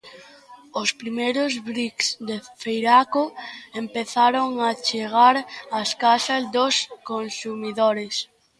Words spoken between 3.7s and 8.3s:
empezaron a chegar ás casas dos consumidores.